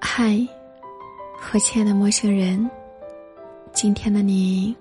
[0.00, 0.38] 嗨，
[1.52, 2.70] 我亲爱的陌生人，
[3.72, 4.74] 今天的你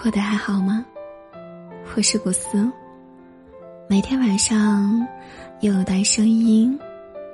[0.00, 0.84] 过得还好吗？
[1.96, 2.70] 我是古斯，
[3.88, 5.06] 每天晚上
[5.60, 6.78] 有一段声音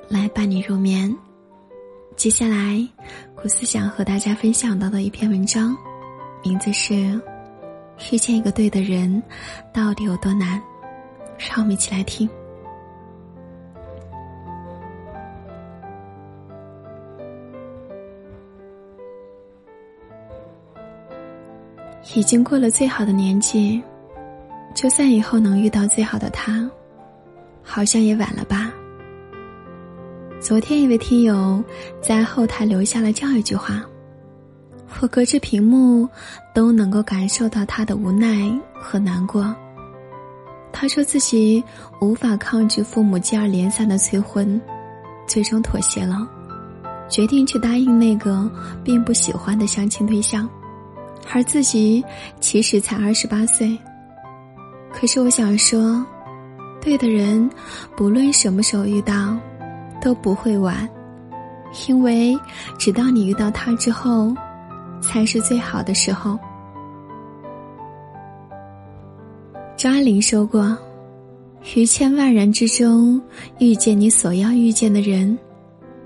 [0.09, 1.15] 来伴你入眠。
[2.17, 2.87] 接下来，
[3.35, 5.77] 古斯想和大家分享到的一篇文章，
[6.45, 6.95] 名字是
[8.13, 9.23] 《遇见一个对的人
[9.73, 10.59] 到底有多难》，
[11.39, 12.29] 让我们一起来听。
[22.15, 23.80] 已经过了最好的年纪，
[24.74, 26.69] 就算以后能遇到最好的他，
[27.62, 28.73] 好像也晚了吧。
[30.41, 31.62] 昨天一位听友
[32.02, 33.83] 在后台留下了这样一句话，
[35.01, 36.09] 我隔着屏幕
[36.52, 39.55] 都能够感受到他的无奈和难过。
[40.73, 41.62] 他说自己
[42.00, 44.61] 无法抗拒父母接二连三的催婚，
[45.28, 46.28] 最终妥协了，
[47.09, 48.50] 决定去答应那个
[48.83, 50.48] 并不喜欢的相亲对象。
[51.31, 52.05] 而自己
[52.41, 53.77] 其实才二十八岁。
[54.92, 56.05] 可是我想说，
[56.81, 57.48] 对的人，
[57.97, 59.37] 不论什么时候遇到，
[60.01, 60.89] 都不会晚，
[61.89, 62.39] 因为
[62.79, 64.34] 直到你遇到他之后，
[65.01, 66.39] 才是最好的时候。
[69.77, 70.77] 张爱玲说过
[71.75, 73.20] ：“于千万人之中
[73.59, 75.36] 遇见你所要遇见的人。”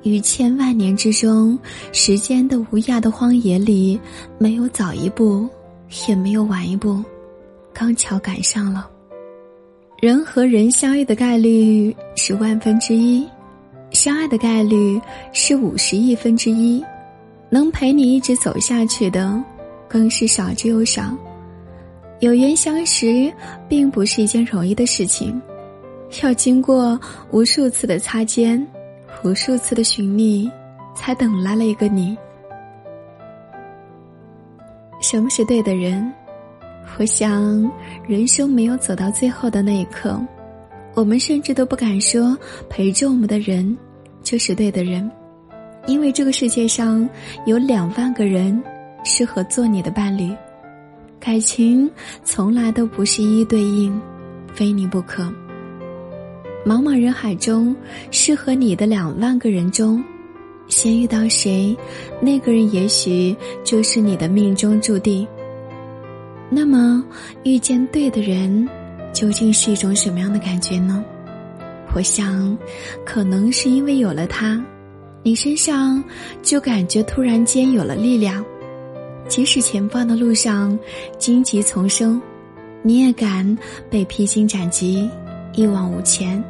[0.08, 1.58] 于千万年之中，
[1.92, 4.00] 时间的无涯的荒野里，
[4.38, 5.48] 没有早一步，
[6.08, 7.02] 也没有晚一步，
[7.72, 8.88] 刚巧赶上了。
[10.00, 13.27] 人和人相遇的概率是万分之一，
[13.90, 15.00] 相爱的概率
[15.32, 16.84] 是五十亿分之一，
[17.48, 19.42] 能陪你一直走下去的，
[19.88, 21.16] 更是少之又少。
[22.20, 23.32] 有缘相识，
[23.68, 25.40] 并不是一件容易的事情，
[26.22, 26.98] 要经过
[27.30, 28.66] 无数次的擦肩。
[29.25, 30.50] 无数次的寻觅，
[30.95, 32.17] 才等来了一个你。
[35.00, 36.12] 什么是对的人？
[36.98, 37.70] 我想，
[38.07, 40.20] 人生没有走到最后的那一刻，
[40.95, 42.36] 我们甚至都不敢说
[42.68, 43.77] 陪着我们的人
[44.23, 45.11] 就是对的人，
[45.86, 47.08] 因为这个世界上
[47.45, 48.63] 有两万个人
[49.05, 50.35] 适合做你的伴侣。
[51.19, 51.90] 感情
[52.23, 54.01] 从来都不是一对应，
[54.52, 55.30] 非你不可。
[56.66, 57.77] 茫茫人海中，
[58.10, 60.02] 适合你的两万个人中，
[60.66, 61.77] 先遇到谁，
[62.20, 65.24] 那个人也许就是你的命中注定。
[66.50, 67.04] 那么，
[67.44, 68.68] 遇见对的人，
[69.12, 71.04] 究竟是一种什么样的感觉呢？
[71.94, 72.58] 我想，
[73.04, 74.60] 可能是因为有了他，
[75.22, 76.02] 你身上
[76.42, 78.44] 就感觉突然间有了力量，
[79.28, 80.77] 即使前方的路上
[81.16, 82.20] 荆棘丛生，
[82.83, 83.56] 你也敢
[83.88, 85.08] 被披荆斩棘，
[85.54, 86.42] 一往无前。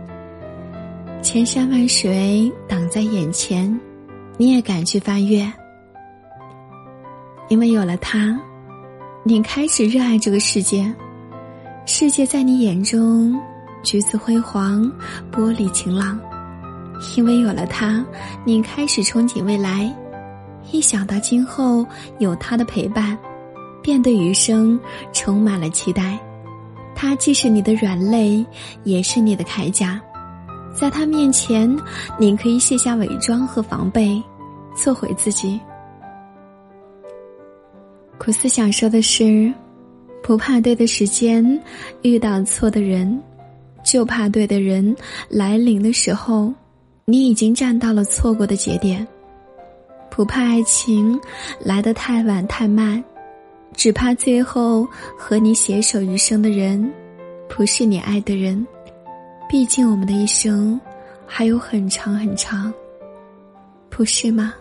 [1.26, 3.68] 千山万水挡在眼前，
[4.38, 5.44] 你也敢去翻越？
[7.48, 8.40] 因为有了他，
[9.24, 10.94] 你开始热爱这个世界。
[11.84, 13.36] 世界在你眼中
[13.82, 14.84] 橘子辉煌，
[15.32, 16.16] 玻璃晴朗。
[17.16, 18.06] 因为有了他，
[18.44, 19.92] 你开始憧憬未来。
[20.70, 21.84] 一想到今后
[22.20, 23.18] 有他的陪伴，
[23.82, 24.78] 便对余生
[25.12, 26.16] 充满了期待。
[26.94, 28.46] 他既是你的软肋，
[28.84, 30.00] 也是你的铠甲。
[30.76, 31.74] 在他面前，
[32.20, 34.22] 你可以卸下伪装和防备，
[34.76, 35.58] 做回自己。
[38.18, 39.52] 苦思想说的是，
[40.22, 41.42] 不怕对的时间
[42.02, 43.18] 遇到错的人，
[43.82, 44.94] 就怕对的人
[45.30, 46.52] 来临的时候，
[47.06, 49.06] 你已经站到了错过的节点。
[50.10, 51.18] 不怕爱情
[51.58, 53.02] 来得太晚太慢，
[53.74, 56.92] 只怕最后和你携手余生的人，
[57.48, 58.66] 不是你爱的人。
[59.48, 60.78] 毕竟，我们的一生
[61.24, 62.72] 还有很长很长，
[63.88, 64.52] 不是吗？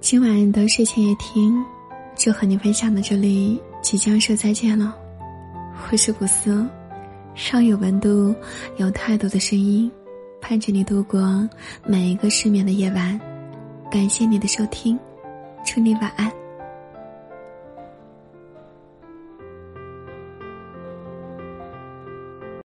[0.00, 1.62] 今晚的睡前夜听
[2.16, 4.96] 就和你分享到这里，即将说再见了。
[5.90, 6.66] 我是古斯，
[7.34, 8.34] 上有温度、
[8.78, 9.90] 有态度的声音，
[10.40, 11.46] 伴着你度过
[11.84, 13.20] 每一个失眠的夜晚。
[13.90, 14.98] 感谢你的收听，
[15.62, 16.32] 祝你晚安。